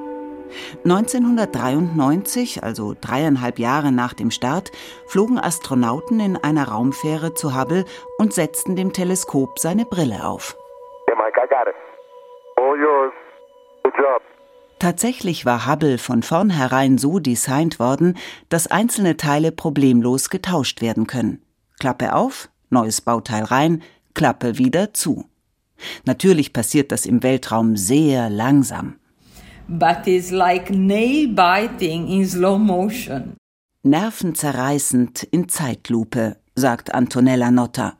1993, 0.84 2.62
also 2.62 2.94
dreieinhalb 3.00 3.58
Jahre 3.58 3.92
nach 3.92 4.12
dem 4.14 4.30
Start, 4.30 4.70
flogen 5.06 5.38
Astronauten 5.38 6.20
in 6.20 6.36
einer 6.36 6.68
Raumfähre 6.68 7.34
zu 7.34 7.58
Hubble 7.58 7.84
und 8.18 8.32
setzten 8.32 8.76
dem 8.76 8.92
Teleskop 8.92 9.58
seine 9.58 9.84
Brille 9.84 10.24
auf. 10.24 10.56
Hey 11.06 11.16
Mike, 11.16 11.40
I 11.42 11.48
got 11.48 11.68
it. 11.68 11.74
All 12.56 12.78
yours. 12.78 13.12
Good 13.82 13.94
job. 13.96 14.22
Tatsächlich 14.82 15.46
war 15.46 15.68
Hubble 15.68 15.96
von 15.96 16.24
vornherein 16.24 16.98
so 16.98 17.20
designt 17.20 17.78
worden, 17.78 18.16
dass 18.48 18.66
einzelne 18.66 19.16
Teile 19.16 19.52
problemlos 19.52 20.28
getauscht 20.28 20.82
werden 20.82 21.06
können. 21.06 21.40
Klappe 21.78 22.16
auf, 22.16 22.50
neues 22.68 23.00
Bauteil 23.00 23.44
rein, 23.44 23.80
Klappe 24.14 24.58
wieder 24.58 24.92
zu. 24.92 25.26
Natürlich 26.04 26.52
passiert 26.52 26.90
das 26.90 27.06
im 27.06 27.22
Weltraum 27.22 27.76
sehr 27.76 28.28
langsam. 28.28 28.96
But 29.68 30.08
it's 30.08 30.32
like 30.32 30.70
nail 30.70 31.28
biting 31.28 32.08
in 32.08 32.26
slow 32.26 32.58
motion. 32.58 33.36
Nervenzerreißend 33.84 35.22
in 35.22 35.48
Zeitlupe, 35.48 36.38
sagt 36.56 36.92
Antonella 36.92 37.52
Notta. 37.52 37.94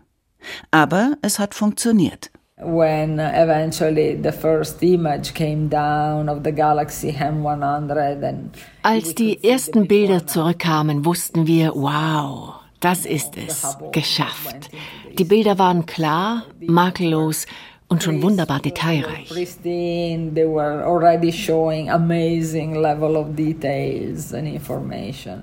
Aber 0.73 1.17
es 1.23 1.39
hat 1.39 1.55
funktioniert 1.55 2.32
when 2.65 3.19
eventually 3.19 4.15
the 4.15 4.33
first 4.33 4.83
image 4.83 5.35
came 5.35 5.69
down 5.69 6.29
of 6.29 6.43
the 6.45 6.53
galaxy 6.53 7.13
M100 7.13 8.23
and 8.23 8.57
Als 8.83 9.15
die 9.15 9.43
ersten 9.43 9.87
Bilder 9.87 10.27
zurückkamen, 10.27 11.05
wussten 11.05 11.47
wir, 11.47 11.75
wow, 11.75 12.55
das 12.81 13.07
ist 13.07 13.37
es, 13.37 13.77
geschafft. 13.93 14.71
Die 15.19 15.25
Bilder 15.25 15.59
waren 15.59 15.87
klar, 15.87 16.45
makellos 16.61 17.47
und 17.89 18.03
schon 18.03 18.23
wunderbar 18.23 18.61
detailreich. 18.61 19.29
They 19.63 20.47
were 20.47 20.85
already 20.85 21.31
showing 21.31 21.91
amazing 21.91 22.75
level 22.75 23.17
of 23.17 23.37
details 23.37 24.33
and 24.33 24.49
information. 24.49 25.43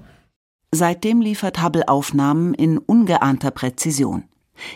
Seitdem 0.72 1.22
liefert 1.22 1.64
Hubble 1.64 1.88
Aufnahmen 1.88 2.54
in 2.54 2.78
ungeahnter 2.78 3.52
Präzision 3.52 4.24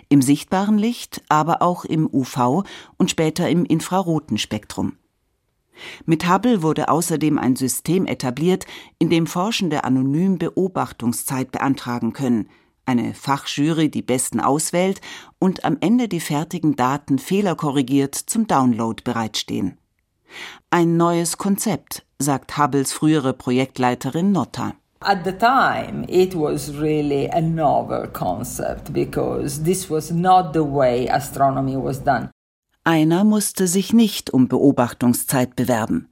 im 0.09 0.21
sichtbaren 0.21 0.77
Licht, 0.77 1.21
aber 1.29 1.61
auch 1.61 1.85
im 1.85 2.07
UV 2.11 2.63
und 2.97 3.09
später 3.09 3.49
im 3.49 3.65
infraroten 3.65 4.37
Spektrum. 4.37 4.97
Mit 6.05 6.29
Hubble 6.29 6.61
wurde 6.61 6.89
außerdem 6.89 7.37
ein 7.37 7.55
System 7.55 8.05
etabliert, 8.05 8.65
in 8.99 9.09
dem 9.09 9.27
Forschende 9.27 9.83
anonym 9.83 10.37
Beobachtungszeit 10.37 11.51
beantragen 11.51 12.13
können, 12.13 12.49
eine 12.85 13.13
Fachjury 13.13 13.89
die 13.89 14.01
besten 14.01 14.39
auswählt 14.39 15.01
und 15.39 15.63
am 15.65 15.77
Ende 15.79 16.07
die 16.07 16.19
fertigen 16.19 16.75
Daten 16.75 17.17
fehlerkorrigiert 17.17 18.15
zum 18.15 18.47
Download 18.47 19.01
bereitstehen. 19.03 19.77
Ein 20.69 20.97
neues 20.97 21.37
Konzept, 21.37 22.05
sagt 22.19 22.57
Hubbles 22.57 22.91
frühere 22.91 23.33
Projektleiterin 23.33 24.31
Notta. 24.31 24.75
At 25.05 25.25
the 25.25 25.33
time, 25.33 26.05
it 26.07 26.33
was 26.33 26.73
really 26.77 27.27
a 27.27 27.41
novel 27.41 28.07
concept 28.07 28.93
because 28.93 29.63
this 29.63 29.89
was 29.89 30.11
not 30.11 30.53
the 30.53 30.63
way 30.63 31.09
astronomy 31.09 31.75
was 31.75 32.01
done. 32.01 32.29
Einer 32.85 33.25
musste 33.25 33.67
sich 33.67 33.91
nicht 33.91 34.33
um 34.33 34.47
Beobachtungszeit 34.47 35.57
bewerben. 35.57 36.07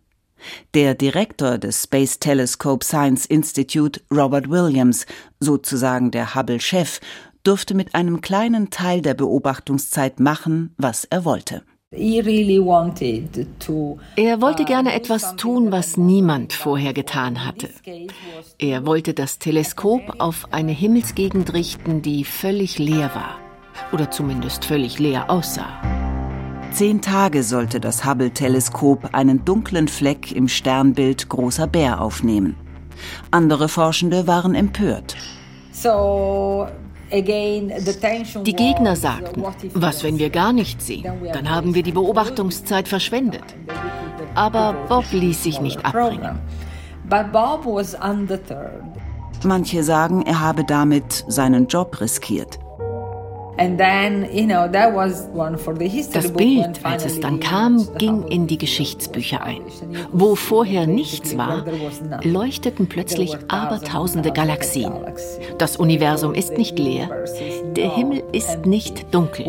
Der 0.74 0.96
Direktor 0.96 1.58
des 1.58 1.84
Space 1.84 2.20
Telescope 2.20 2.84
Science 2.84 3.26
Institute, 3.26 4.02
Robert 4.12 4.50
Williams, 4.50 5.06
sozusagen 5.40 6.12
der 6.12 6.36
Hubble-Chef, 6.36 7.00
durfte 7.44 7.74
mit 7.74 7.96
einem 7.96 8.20
kleinen 8.20 8.72
Teil 8.72 9.02
der 9.02 9.14
Beobachtungszeit 9.14 10.20
machen, 10.20 10.74
was 10.78 11.06
er 11.06 11.24
wollte. 11.24 11.64
Er 11.94 12.24
wollte 14.42 14.64
gerne 14.64 14.94
etwas 14.94 15.36
tun, 15.36 15.74
was 15.74 15.98
niemand 15.98 16.54
vorher 16.54 16.94
getan 16.94 17.46
hatte. 17.46 17.70
Er 18.58 18.86
wollte 18.86 19.14
das 19.14 19.40
Teleskop 19.40 20.16
auf 20.20 20.48
eine 20.52 20.72
Himmelsgegend 20.72 21.52
richten, 21.54 22.02
die 22.02 22.24
völlig 22.24 22.80
leer 22.80 23.12
war. 23.14 23.40
Oder 23.92 24.10
zumindest 24.10 24.64
völlig 24.64 25.00
leer 25.00 25.30
aussah. 25.30 25.82
Zehn 26.72 27.02
Tage 27.02 27.44
sollte 27.44 27.82
das 27.82 28.06
Hubble-Teleskop 28.06 29.14
einen 29.14 29.44
dunklen 29.44 29.90
Fleck 29.90 30.32
im 30.32 30.48
Sternbild 30.48 31.28
Großer 31.28 31.68
Bär 31.68 32.00
aufnehmen. 32.00 32.56
Andere 33.32 33.68
Forschende 33.68 34.28
waren 34.28 34.56
empört. 34.56 35.18
So 35.74 36.68
die 37.12 38.56
Gegner 38.56 38.96
sagten, 38.96 39.44
was, 39.74 40.04
wenn 40.04 40.18
wir 40.18 40.30
gar 40.30 40.54
nichts 40.54 40.88
sehen? 40.88 41.06
Dann 41.34 41.50
haben 41.50 41.76
wir 41.76 41.84
die 41.84 41.92
Beobachtungszeit 41.92 42.88
verschwendet. 42.88 43.44
Aber 44.36 44.74
Bob 44.88 45.06
ließ 45.12 45.44
sich 45.44 45.60
nicht 45.62 45.84
abbringen. 45.86 46.40
Manche 49.44 49.84
sagen, 49.84 50.22
er 50.22 50.40
habe 50.40 50.64
damit 50.64 51.26
seinen 51.28 51.68
Job 51.68 52.00
riskiert. 52.00 52.60
Das 56.14 56.32
Bild, 56.34 56.80
als 56.84 57.06
es 57.06 57.20
dann 57.20 57.40
kam, 57.40 57.88
ging 57.98 58.24
in 58.24 58.48
die 58.48 58.58
Geschichtsbücher 58.58 59.44
ein. 59.44 59.62
Wo 60.12 60.36
vorher 60.36 60.88
nichts 60.88 61.38
war, 61.38 61.66
leuchteten 62.24 62.88
plötzlich 62.88 63.36
abertausende 63.50 64.32
Galaxien. 64.32 64.94
Das 65.58 65.78
Universum 65.78 66.34
ist 66.34 66.58
nicht 66.58 66.80
leer, 66.80 67.10
der 67.76 67.96
Himmel 67.96 68.24
ist 68.32 68.66
nicht 68.66 69.14
dunkel. 69.14 69.46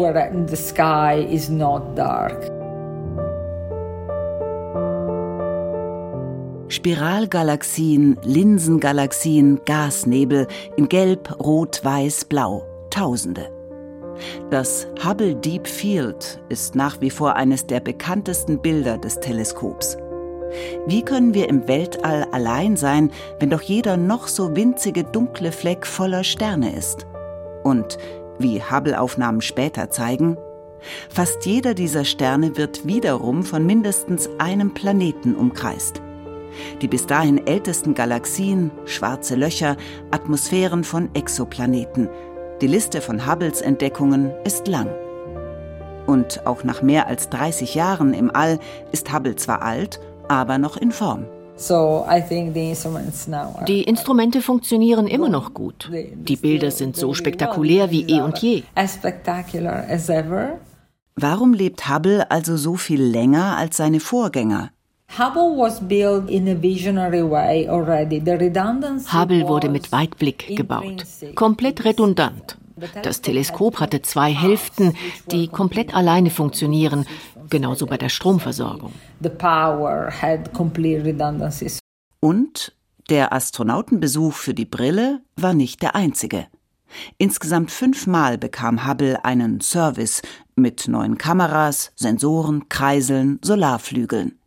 Spiralgalaxien, 6.68 8.18
Linsengalaxien, 8.24 9.60
Gasnebel 9.66 10.48
in 10.76 10.88
Gelb, 10.88 11.38
Rot, 11.38 11.84
Weiß, 11.84 12.24
Blau. 12.24 12.64
Tausende. 12.90 13.61
Das 14.50 14.86
Hubble 15.04 15.34
Deep 15.34 15.66
Field 15.66 16.40
ist 16.48 16.74
nach 16.74 17.00
wie 17.00 17.10
vor 17.10 17.36
eines 17.36 17.66
der 17.66 17.80
bekanntesten 17.80 18.60
Bilder 18.60 18.98
des 18.98 19.20
Teleskops. 19.20 19.96
Wie 20.86 21.02
können 21.02 21.34
wir 21.34 21.48
im 21.48 21.66
Weltall 21.66 22.26
allein 22.32 22.76
sein, 22.76 23.10
wenn 23.38 23.50
doch 23.50 23.62
jeder 23.62 23.96
noch 23.96 24.28
so 24.28 24.54
winzige 24.54 25.04
dunkle 25.04 25.52
Fleck 25.52 25.86
voller 25.86 26.24
Sterne 26.24 26.76
ist? 26.76 27.06
Und 27.64 27.96
wie 28.38 28.60
Hubble-Aufnahmen 28.62 29.40
später 29.40 29.90
zeigen, 29.90 30.36
fast 31.08 31.46
jeder 31.46 31.74
dieser 31.74 32.04
Sterne 32.04 32.56
wird 32.56 32.86
wiederum 32.86 33.44
von 33.44 33.64
mindestens 33.64 34.28
einem 34.38 34.74
Planeten 34.74 35.34
umkreist. 35.34 36.02
Die 36.82 36.88
bis 36.88 37.06
dahin 37.06 37.46
ältesten 37.46 37.94
Galaxien, 37.94 38.70
schwarze 38.84 39.36
Löcher, 39.36 39.76
Atmosphären 40.10 40.84
von 40.84 41.08
Exoplaneten– 41.14 42.08
die 42.62 42.68
Liste 42.68 43.00
von 43.00 43.26
Hubbles 43.26 43.60
Entdeckungen 43.60 44.30
ist 44.44 44.68
lang. 44.68 44.88
Und 46.06 46.46
auch 46.46 46.62
nach 46.62 46.80
mehr 46.80 47.08
als 47.08 47.28
30 47.28 47.74
Jahren 47.74 48.14
im 48.14 48.34
All 48.34 48.60
ist 48.92 49.12
Hubble 49.12 49.34
zwar 49.34 49.62
alt, 49.62 49.98
aber 50.28 50.58
noch 50.58 50.76
in 50.76 50.92
Form. 50.92 51.24
Die 53.66 53.82
Instrumente 53.82 54.42
funktionieren 54.42 55.06
immer 55.08 55.28
noch 55.28 55.54
gut. 55.54 55.90
Die 55.92 56.36
Bilder 56.36 56.70
sind 56.70 56.96
so 56.96 57.14
spektakulär 57.14 57.90
wie 57.90 58.04
eh 58.08 58.20
und 58.20 58.38
je. 58.38 58.62
Warum 61.16 61.52
lebt 61.52 61.88
Hubble 61.88 62.30
also 62.30 62.56
so 62.56 62.76
viel 62.76 63.02
länger 63.02 63.56
als 63.56 63.76
seine 63.76 63.98
Vorgänger? 63.98 64.70
Hubble 69.12 69.46
wurde 69.46 69.68
mit 69.68 69.92
Weitblick 69.92 70.56
gebaut, 70.56 71.04
komplett 71.34 71.84
redundant. 71.84 72.56
Das 73.02 73.20
Teleskop 73.20 73.78
hatte 73.78 74.00
zwei 74.00 74.32
Hälften, 74.32 74.94
die 75.30 75.48
komplett 75.48 75.94
alleine 75.94 76.30
funktionieren, 76.30 77.04
genauso 77.50 77.84
bei 77.84 77.98
der 77.98 78.08
Stromversorgung. 78.08 78.94
Und 82.20 82.72
der 83.10 83.34
Astronautenbesuch 83.34 84.32
für 84.32 84.54
die 84.54 84.64
Brille 84.64 85.20
war 85.36 85.52
nicht 85.52 85.82
der 85.82 85.94
einzige. 85.94 86.46
Insgesamt 87.18 87.70
fünfmal 87.70 88.38
bekam 88.38 88.88
Hubble 88.88 89.22
einen 89.26 89.60
Service 89.60 90.22
mit 90.56 90.88
neuen 90.88 91.18
Kameras, 91.18 91.92
Sensoren, 91.96 92.70
Kreiseln, 92.70 93.40
Solarflügeln. 93.42 94.38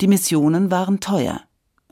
Die 0.00 0.08
Missionen 0.08 0.70
waren 0.70 1.00
teuer. 1.00 1.40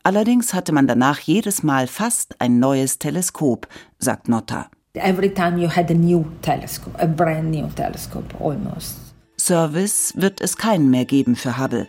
Allerdings 0.03 0.55
hatte 0.55 0.73
man 0.73 0.87
danach 0.87 1.19
jedes 1.21 1.63
Mal 1.63 1.87
fast 1.87 2.41
ein 2.41 2.59
neues 2.59 2.99
Teleskop, 2.99 3.69
sagt 3.99 4.29
Notta. 4.29 4.71
Every 4.95 5.33
time 5.33 5.61
you 5.61 5.69
had 5.69 5.91
a 5.91 5.95
new 5.95 6.25
telescope, 6.43 6.99
a 7.01 7.07
brand 7.07 7.51
new 7.51 7.69
telescope 7.77 8.35
almost. 8.41 8.97
Service 9.39 10.15
wird 10.17 10.41
es 10.41 10.57
keinen 10.57 10.91
mehr 10.91 11.05
geben 11.05 11.37
für 11.37 11.59
Hubble. 11.59 11.87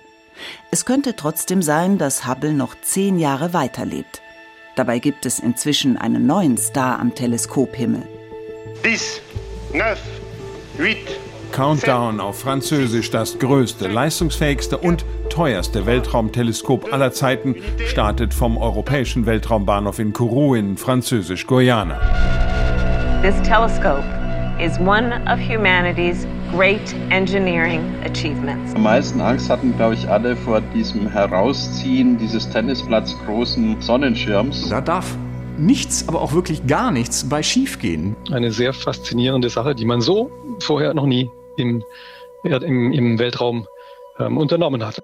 Es 0.71 0.85
könnte 0.85 1.15
trotzdem 1.15 1.61
sein, 1.61 1.97
dass 1.97 2.27
Hubble 2.27 2.53
noch 2.53 2.75
zehn 2.81 3.17
Jahre 3.17 3.53
weiterlebt. 3.53 4.21
Dabei 4.75 4.99
gibt 4.99 5.25
es 5.25 5.39
inzwischen 5.39 5.97
einen 5.97 6.25
neuen 6.25 6.57
Star 6.57 6.99
am 6.99 7.13
Teleskophimmel. 7.13 8.03
Dix, 8.83 9.21
neuf, 9.73 9.99
huit, 10.77 11.19
Countdown 11.51 12.19
auf 12.19 12.39
Französisch, 12.39 13.11
das 13.11 13.37
größte, 13.37 13.87
leistungsfähigste 13.87 14.77
und 14.77 15.05
teuerste 15.29 15.85
Weltraumteleskop 15.85 16.93
aller 16.93 17.11
Zeiten, 17.11 17.55
startet 17.85 18.33
vom 18.33 18.57
Europäischen 18.57 19.25
Weltraumbahnhof 19.25 19.99
in 19.99 20.13
Kourou 20.13 20.55
in 20.55 20.77
Französisch-Guyana. 20.77 21.99
This 23.21 23.35
telescope 23.43 24.03
is 24.59 24.79
one 24.79 25.13
of 25.31 25.39
humanity's 25.39 26.25
great 26.51 26.95
engineering 27.09 27.81
achievements. 28.05 28.73
Am 28.73 28.83
meisten 28.83 29.19
Angst 29.19 29.49
hatten, 29.49 29.75
glaube 29.75 29.95
ich, 29.95 30.07
alle 30.07 30.35
vor 30.37 30.61
diesem 30.73 31.09
Herausziehen 31.09 32.17
dieses 32.17 32.49
tennisplatzgroßen 32.49 33.81
Sonnenschirms. 33.81 34.69
Da 34.69 34.79
darf 34.79 35.17
nichts, 35.57 36.07
aber 36.07 36.21
auch 36.21 36.33
wirklich 36.33 36.65
gar 36.65 36.91
nichts 36.91 37.27
bei 37.27 37.43
schiefgehen. 37.43 38.15
Eine 38.31 38.51
sehr 38.51 38.73
faszinierende 38.73 39.49
Sache, 39.49 39.75
die 39.75 39.85
man 39.85 40.01
so 40.01 40.31
vorher 40.59 40.93
noch 40.93 41.05
nie 41.05 41.29
im, 41.57 41.83
im, 42.43 42.91
im 42.91 43.19
Weltraum 43.19 43.67
ähm, 44.19 44.37
unternommen 44.37 44.85
hat. 44.85 45.01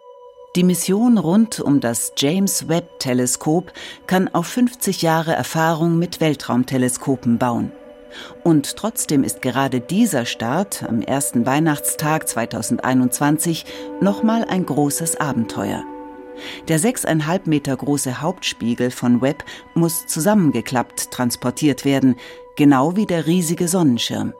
Die 0.55 0.63
Mission 0.63 1.17
rund 1.17 1.59
um 1.59 1.79
das 1.81 2.13
James 2.17 2.67
Webb 2.67 2.99
Teleskop 2.99 3.71
kann 4.07 4.27
auf 4.33 4.47
50 4.47 5.03
Jahre 5.03 5.33
Erfahrung 5.33 5.99
mit 5.99 6.19
Weltraumteleskopen 6.19 7.37
bauen. 7.37 7.71
Und 8.43 8.75
trotzdem 8.75 9.23
ist 9.23 9.41
gerade 9.41 9.81
dieser 9.81 10.25
Start 10.25 10.83
am 10.87 11.01
ersten 11.01 11.45
Weihnachtstag 11.45 12.27
2021 12.27 13.65
nochmal 14.01 14.45
ein 14.45 14.65
großes 14.65 15.19
Abenteuer. 15.19 15.83
Der 16.67 16.79
sechseinhalb 16.79 17.45
Meter 17.45 17.75
große 17.75 18.21
Hauptspiegel 18.21 18.89
von 18.89 19.21
Webb 19.21 19.43
muss 19.75 20.07
zusammengeklappt 20.07 21.11
transportiert 21.11 21.85
werden, 21.85 22.15
genau 22.55 22.95
wie 22.95 23.05
der 23.05 23.27
riesige 23.27 23.67
Sonnenschirm 23.67 24.33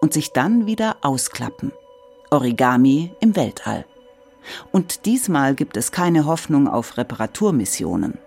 und 0.00 0.12
sich 0.12 0.32
dann 0.32 0.66
wieder 0.66 0.96
ausklappen. 1.02 1.72
Origami 2.30 3.12
im 3.20 3.36
Weltall. 3.36 3.84
Und 4.72 5.06
diesmal 5.06 5.54
gibt 5.54 5.76
es 5.76 5.92
keine 5.92 6.26
Hoffnung 6.26 6.68
auf 6.68 6.96
Reparaturmissionen. 6.96 8.18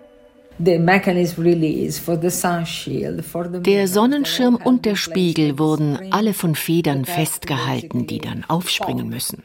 Der 3.64 3.88
Sonnenschirm 3.88 4.56
und 4.58 4.86
der 4.86 4.96
Spiegel 4.96 5.58
wurden 5.58 6.12
alle 6.12 6.36
von 6.36 6.54
Federn 6.54 7.06
festgehalten, 7.06 8.06
die 8.06 8.20
dann 8.20 8.46
aufspringen 8.48 9.10
müssen. 9.10 9.44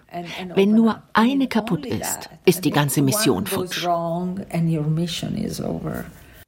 Wenn 0.55 0.73
nur 0.73 1.03
eine 1.15 1.49
kaputt 1.49 1.87
ist, 1.87 2.29
ist 2.45 2.67
die 2.67 2.71
ganze 2.71 3.01
Mission 3.01 3.47
futsch. 3.47 3.87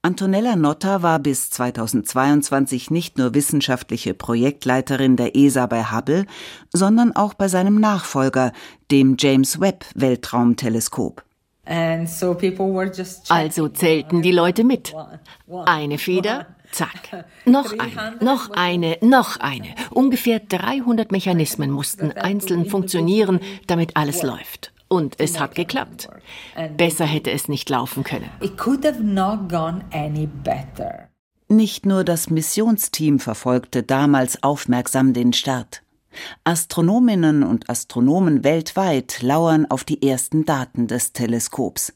Antonella 0.01 0.55
Notta 0.55 1.03
war 1.03 1.19
bis 1.19 1.51
2022 1.51 2.93
nicht 2.93 3.19
nur 3.19 3.35
wissenschaftliche 3.35 4.15
Projektleiterin 4.15 5.17
der 5.17 5.35
ESA 5.35 5.67
bei 5.67 5.83
Hubble, 5.91 6.25
sondern 6.73 7.17
auch 7.17 7.35
bei 7.35 7.49
seinem 7.49 7.81
Nachfolger, 7.81 8.53
dem 8.93 9.17
James 9.19 9.61
Webb 9.61 9.85
Weltraumteleskop. 9.97 11.25
Also 13.29 13.69
zählten 13.69 14.23
die 14.23 14.31
Leute 14.31 14.63
mit. 14.63 14.95
Eine 15.67 15.99
Feder, 15.99 16.47
zack. 16.71 17.27
Noch 17.45 17.73
eine, 17.77 18.17
noch 18.21 18.51
eine, 18.51 18.99
noch 19.01 19.41
eine. 19.41 19.75
Ungefähr 19.91 20.39
300 20.39 21.11
Mechanismen 21.11 21.73
mussten 21.73 22.13
einzeln 22.13 22.67
funktionieren, 22.67 23.41
damit 23.67 23.97
alles 23.97 24.23
läuft. 24.23 24.73
Und 24.89 25.17
es 25.19 25.39
hat 25.39 25.55
geklappt. 25.55 26.09
Besser 26.77 27.05
hätte 27.05 27.31
es 27.31 27.49
nicht 27.49 27.69
laufen 27.69 28.05
können. 28.05 28.31
Nicht 31.51 31.87
nur 31.87 32.05
das 32.05 32.31
Missionsteam 32.31 33.21
verfolgte 33.21 33.83
damals 33.83 34.43
aufmerksam 34.43 35.13
den 35.13 35.33
Start. 35.33 35.83
Astronominnen 36.45 37.43
und 37.43 37.69
Astronomen 37.71 38.45
weltweit 38.45 39.23
lauern 39.23 39.67
auf 39.71 39.85
die 39.85 40.03
ersten 40.07 40.45
Daten 40.45 40.87
des 40.87 41.13
Teleskops. 41.13 41.93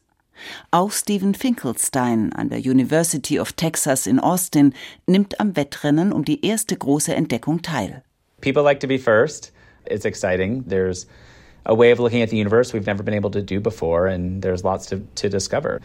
Auch 0.71 0.91
Stephen 0.91 1.35
Finkelstein 1.35 2.33
an 2.33 2.49
der 2.49 2.59
University 2.59 3.39
of 3.39 3.53
Texas 3.53 4.07
in 4.07 4.19
Austin 4.19 4.75
nimmt 5.07 5.39
am 5.41 5.57
Wettrennen 5.57 6.13
um 6.13 6.25
die 6.25 6.45
erste 6.45 6.77
große 6.77 7.15
Entdeckung 7.15 7.63
teil. 7.63 8.03
People 8.41 8.63
like 8.63 8.81
to 8.81 8.89
be 8.89 8.99
first. 8.99 9.53
It's 9.87 10.05
exciting. 10.05 10.67
There's 10.69 11.07
a 11.67 11.75
way 11.75 11.91
of 11.91 12.01
looking 12.01 12.23
at 12.23 12.31
the 12.31 12.37
universe 12.37 12.73
we've 12.73 12.87
never 12.87 13.03
been 13.03 13.15
able 13.15 13.31
to 13.31 13.43
do 13.43 13.61
before, 13.61 14.07
and 14.07 14.43
there's 14.43 14.65
lots 14.65 14.87
to, 14.87 15.01
to 15.17 15.29
discover. 15.29 15.81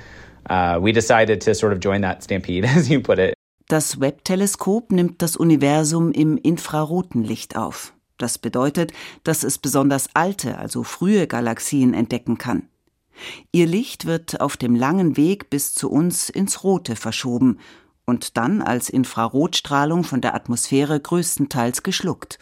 Uh, 0.49 0.79
we 0.81 0.91
decided 0.91 1.41
to 1.41 1.53
sort 1.53 1.73
of 1.73 1.79
join 1.79 2.01
that 2.01 2.23
stampede, 2.23 2.65
as 2.77 2.89
you 2.89 3.01
put 3.01 3.19
it. 3.19 3.33
Das 3.67 3.99
Webb-Teleskop 3.99 4.91
nimmt 4.91 5.21
das 5.21 5.35
Universum 5.35 6.13
im 6.13 6.37
infraroten 6.37 7.23
Licht 7.23 7.57
auf. 7.57 7.93
Das 8.17 8.37
bedeutet, 8.37 8.93
dass 9.23 9.43
es 9.43 9.57
besonders 9.57 10.09
alte, 10.13 10.57
also 10.57 10.83
frühe 10.83 11.27
Galaxien 11.27 11.93
entdecken 11.93 12.37
kann. 12.37 12.69
Ihr 13.51 13.67
Licht 13.67 14.05
wird 14.05 14.41
auf 14.41 14.57
dem 14.57 14.75
langen 14.75 15.17
Weg 15.17 15.49
bis 15.49 15.73
zu 15.73 15.91
uns 15.91 16.29
ins 16.29 16.63
Rote 16.63 16.95
verschoben 16.95 17.59
und 18.05 18.37
dann 18.37 18.61
als 18.61 18.89
Infrarotstrahlung 18.89 20.03
von 20.03 20.21
der 20.21 20.33
Atmosphäre 20.33 20.99
größtenteils 20.99 21.83
geschluckt. 21.83 22.39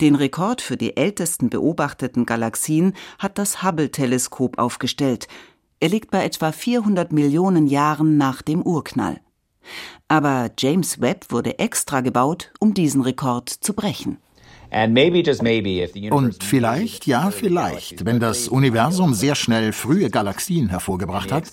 Den 0.00 0.14
Rekord 0.14 0.60
für 0.60 0.76
die 0.76 0.96
ältesten 0.96 1.50
beobachteten 1.50 2.26
Galaxien 2.26 2.94
hat 3.18 3.38
das 3.38 3.62
Hubble-Teleskop 3.62 4.58
aufgestellt. 4.58 5.28
Er 5.80 5.88
liegt 5.88 6.10
bei 6.10 6.24
etwa 6.24 6.52
400 6.52 7.12
Millionen 7.12 7.66
Jahren 7.66 8.16
nach 8.16 8.42
dem 8.42 8.62
Urknall. 8.62 9.20
Aber 10.08 10.50
James 10.58 11.00
Webb 11.00 11.26
wurde 11.30 11.58
extra 11.58 12.00
gebaut, 12.00 12.50
um 12.58 12.74
diesen 12.74 13.02
Rekord 13.02 13.48
zu 13.48 13.74
brechen. 13.74 14.18
Und 14.70 16.44
vielleicht, 16.44 17.06
ja, 17.06 17.30
vielleicht, 17.30 18.04
wenn 18.04 18.20
das 18.20 18.48
Universum 18.48 19.14
sehr 19.14 19.34
schnell 19.34 19.72
frühe 19.72 20.10
Galaxien 20.10 20.68
hervorgebracht 20.68 21.32
hat, 21.32 21.44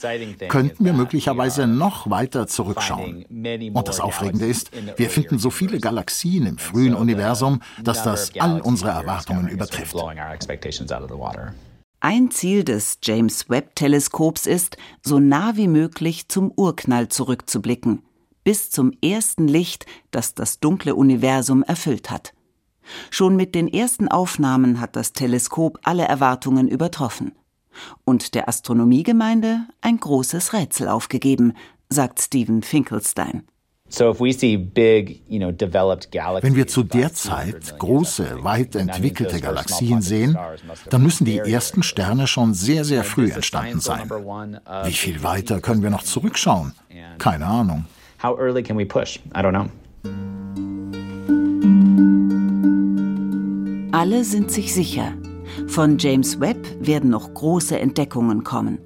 könnten 0.50 0.86
wir 0.86 0.94
möglicherweise 0.94 1.68
noch 1.68 2.10
weiter 2.10 2.48
zurückschauen. 2.48 3.26
Und 3.26 3.88
das 3.88 4.00
Aufregende 4.00 4.46
ist, 4.46 4.72
wir 4.98 5.10
finden 5.10 5.40
so 5.40 5.50
viele 5.50 5.80
Galaxien 5.80 6.46
im 6.46 6.58
frühen 6.58 6.96
Universum, 6.96 7.62
dass 7.84 8.04
das 8.04 8.32
all 8.40 8.62
unsere 8.62 8.92
Erwartungen 8.92 9.48
übertrifft. 9.48 9.96
Ein 12.02 12.30
Ziel 12.30 12.64
des 12.64 13.00
James 13.02 13.50
Webb 13.50 13.76
Teleskops 13.76 14.46
ist, 14.46 14.78
so 15.02 15.20
nah 15.20 15.56
wie 15.56 15.68
möglich 15.68 16.28
zum 16.28 16.52
Urknall 16.56 17.08
zurückzublicken, 17.08 18.04
bis 18.44 18.70
zum 18.70 18.92
ersten 19.02 19.48
Licht, 19.48 19.86
das 20.12 20.36
das 20.36 20.60
dunkle 20.60 20.94
Universum 20.94 21.64
erfüllt 21.64 22.12
hat. 22.12 22.34
Schon 23.10 23.36
mit 23.36 23.56
den 23.56 23.68
ersten 23.68 24.08
Aufnahmen 24.08 24.80
hat 24.80 24.96
das 24.96 25.14
Teleskop 25.14 25.80
alle 25.84 26.04
Erwartungen 26.04 26.68
übertroffen. 26.68 27.34
Und 28.06 28.36
der 28.36 28.48
Astronomiegemeinde 28.48 29.62
ein 29.82 29.98
großes 30.00 30.54
Rätsel 30.54 30.88
aufgegeben, 30.88 31.54
sagt 31.90 32.22
Stephen 32.22 32.62
Finkelstein. 32.64 33.44
Wenn 33.88 34.16
wir 36.56 36.68
zu 36.68 36.84
der 36.84 37.14
Zeit 37.14 37.78
große, 37.78 38.44
weit 38.44 38.76
entwickelte 38.76 39.40
Galaxien 39.40 40.02
sehen, 40.02 40.36
dann 40.90 41.04
müssen 41.04 41.26
die 41.26 41.38
ersten 41.38 41.84
Sterne 41.84 42.26
schon 42.26 42.56
sehr, 42.56 42.84
sehr 42.84 43.04
früh 43.04 43.32
entstanden 43.32 43.80
sein. 43.80 44.10
Wie 44.86 44.94
viel 44.94 45.22
weiter 45.22 45.62
können 45.62 45.84
wir 45.84 45.92
noch 45.92 46.04
zurückschauen? 46.04 46.74
Keine 47.20 47.46
Ahnung. 47.46 47.86
How 48.24 48.38
early 48.40 48.64
can 48.64 48.78
we 48.78 48.86
push? 48.86 49.20
I 49.36 49.42
don't 49.42 49.52
know. 49.52 49.70
Alle 53.96 54.26
sind 54.26 54.52
sich 54.52 54.74
sicher, 54.74 55.14
von 55.68 55.98
James 55.98 56.42
Webb 56.42 56.68
werden 56.82 57.12
noch 57.12 57.34
große 57.34 57.80
Entdeckungen 57.80 58.44
kommen. 58.44 58.80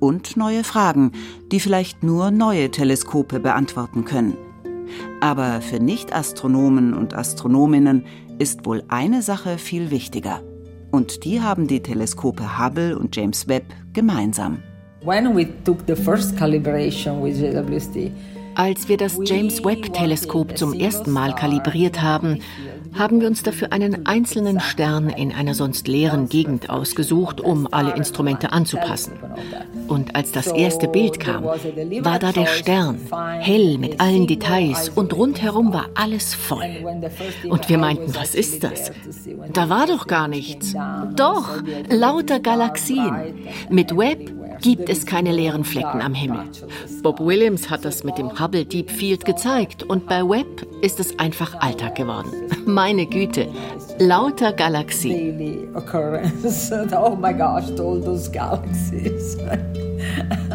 Und 0.00 0.36
neue 0.36 0.64
Fragen, 0.64 1.12
die 1.52 1.60
vielleicht 1.60 2.02
nur 2.02 2.32
neue 2.32 2.72
Teleskope 2.72 3.38
beantworten 3.38 4.04
können. 4.04 4.36
Aber 5.20 5.60
für 5.60 5.78
Nicht-Astronomen 5.78 6.94
und 6.94 7.14
Astronominnen 7.14 8.06
ist 8.40 8.66
wohl 8.66 8.82
eine 8.88 9.22
Sache 9.22 9.58
viel 9.58 9.92
wichtiger. 9.92 10.42
Und 10.90 11.22
die 11.22 11.40
haben 11.40 11.68
die 11.68 11.80
Teleskope 11.80 12.58
Hubble 12.58 12.98
und 12.98 13.14
James 13.14 13.46
Webb 13.46 13.72
gemeinsam. 13.92 14.64
Als 18.56 18.88
wir 18.88 18.96
das 18.96 19.18
James 19.22 19.62
Webb-Teleskop 19.62 20.56
zum 20.56 20.72
ersten 20.72 21.12
Mal 21.12 21.34
kalibriert 21.34 22.00
haben, 22.00 22.38
haben 22.98 23.20
wir 23.20 23.28
uns 23.28 23.42
dafür 23.42 23.72
einen 23.72 24.06
einzelnen 24.06 24.60
Stern 24.60 25.08
in 25.08 25.32
einer 25.32 25.54
sonst 25.54 25.88
leeren 25.88 26.28
Gegend 26.28 26.70
ausgesucht, 26.70 27.40
um 27.40 27.68
alle 27.70 27.94
Instrumente 27.94 28.52
anzupassen. 28.52 29.12
Und 29.88 30.16
als 30.16 30.32
das 30.32 30.48
erste 30.48 30.88
Bild 30.88 31.20
kam, 31.20 31.44
war 31.44 32.18
da 32.18 32.32
der 32.32 32.46
Stern, 32.46 32.98
hell 33.38 33.78
mit 33.78 34.00
allen 34.00 34.26
Details 34.26 34.88
und 34.88 35.14
rundherum 35.14 35.72
war 35.72 35.90
alles 35.94 36.34
voll. 36.34 36.84
Und 37.48 37.68
wir 37.68 37.78
meinten, 37.78 38.14
was 38.14 38.34
ist 38.34 38.64
das? 38.64 38.90
Da 39.52 39.68
war 39.68 39.86
doch 39.86 40.06
gar 40.06 40.28
nichts. 40.28 40.74
Doch, 41.14 41.62
lauter 41.88 42.40
Galaxien. 42.40 43.46
Mit 43.70 43.96
Webb 43.96 44.32
gibt 44.60 44.88
es 44.88 45.06
keine 45.06 45.32
leeren 45.32 45.64
Flecken 45.64 46.00
am 46.00 46.14
Himmel. 46.14 46.44
Bob 47.02 47.20
Williams 47.20 47.70
hat 47.70 47.84
das 47.84 48.04
mit 48.04 48.18
dem 48.18 48.38
Hubble 48.40 48.64
Deep 48.64 48.90
Field 48.90 49.24
gezeigt 49.24 49.82
und 49.82 50.06
bei 50.06 50.22
Webb 50.22 50.66
ist 50.82 51.00
es 51.00 51.18
einfach 51.18 51.60
Alltag 51.60 51.94
geworden. 51.94 52.30
Meine 52.86 53.06
Güte, 53.06 53.48
lauter 53.98 54.52
Galaxien. 54.52 55.66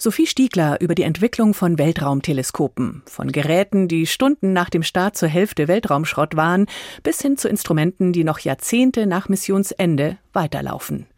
Sophie 0.00 0.28
Stiegler 0.28 0.80
über 0.80 0.94
die 0.94 1.02
Entwicklung 1.02 1.54
von 1.54 1.76
Weltraumteleskopen, 1.76 3.02
von 3.04 3.32
Geräten, 3.32 3.88
die 3.88 4.06
Stunden 4.06 4.52
nach 4.52 4.70
dem 4.70 4.84
Start 4.84 5.16
zur 5.16 5.28
Hälfte 5.28 5.66
Weltraumschrott 5.66 6.36
waren, 6.36 6.66
bis 7.02 7.20
hin 7.20 7.36
zu 7.36 7.48
Instrumenten, 7.48 8.12
die 8.12 8.22
noch 8.22 8.38
Jahrzehnte 8.38 9.08
nach 9.08 9.28
Missionsende 9.28 10.16
weiterlaufen. 10.32 11.08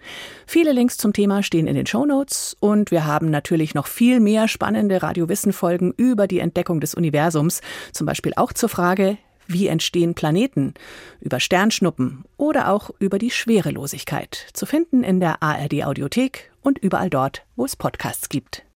Viele 0.47 0.73
Links 0.73 0.97
zum 0.97 1.13
Thema 1.13 1.43
stehen 1.43 1.67
in 1.67 1.75
den 1.75 1.85
Shownotes 1.85 2.57
und 2.59 2.91
wir 2.91 3.05
haben 3.05 3.29
natürlich 3.29 3.75
noch 3.75 3.87
viel 3.87 4.19
mehr 4.19 4.49
spannende 4.49 5.03
Radiowissen-Folgen 5.03 5.93
über 5.99 6.27
die 6.27 6.39
Entdeckung 6.39 6.81
des 6.81 6.95
Universums, 6.95 7.61
zum 7.93 8.07
Beispiel 8.07 8.33
auch 8.37 8.55
zur 8.55 8.71
Frage, 8.71 9.19
wie 9.47 9.67
entstehen 9.67 10.15
Planeten, 10.15 10.73
über 11.21 11.39
Sternschnuppen 11.39 12.25
oder 12.39 12.73
auch 12.73 12.89
über 12.99 13.19
die 13.19 13.31
Schwerelosigkeit, 13.31 14.47
zu 14.55 14.65
finden 14.65 15.05
in 15.05 15.21
der 15.21 15.43
ARD 15.43 15.85
Audiothek 15.85 16.51
und 16.63 16.79
überall 16.79 17.11
dort, 17.11 17.43
wo 17.57 17.67
es 17.67 17.77
Podcasts 17.77 18.31
gibt. 18.31 18.65